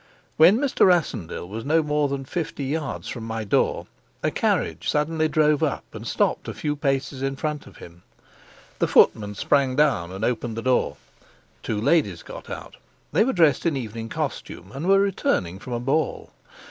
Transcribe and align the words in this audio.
When 0.35 0.57
Mr. 0.57 0.87
Rassendyll 0.87 1.47
was 1.47 1.63
no 1.63 1.83
more 1.83 2.07
than 2.07 2.25
fifty 2.25 2.63
yards 2.65 3.07
from 3.07 3.23
my 3.23 3.43
door, 3.43 3.85
a 4.23 4.31
carriage 4.31 4.89
suddenly 4.89 5.27
drove 5.27 5.61
up 5.61 5.83
and 5.93 6.07
stopped 6.07 6.47
a 6.47 6.55
few 6.55 6.75
paces 6.75 7.21
in 7.21 7.35
front 7.35 7.67
of 7.67 7.77
him. 7.77 8.01
The 8.79 8.87
footman 8.87 9.35
sprang 9.35 9.75
down 9.75 10.11
and 10.11 10.25
opened 10.25 10.57
the 10.57 10.63
door. 10.63 10.97
Two 11.61 11.79
ladies 11.79 12.23
got 12.23 12.49
out; 12.49 12.77
they 13.11 13.23
were 13.23 13.31
dressed 13.31 13.63
in 13.67 13.77
evening 13.77 14.09
costume, 14.09 14.71
and 14.71 14.87
were 14.87 14.97
returning 14.99 15.59
from 15.59 15.73
a 15.73 15.79
ball. 15.79 16.31